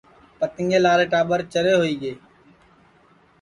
[0.39, 2.13] پتنگیں لارے ٹاٻر چرے ہوئی گے